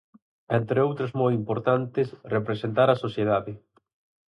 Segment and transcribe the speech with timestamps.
[0.57, 3.53] Entre outras moi importantes, representar á sociedade.